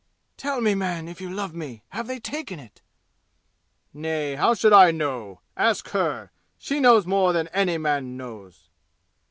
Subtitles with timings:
[0.35, 1.83] "Tell me, man, if you love me!
[1.89, 2.81] Have they taken it?"
[3.93, 5.41] "Nay, how should I know?
[5.55, 6.31] Ask her!
[6.57, 8.71] She knows more than any man knows!"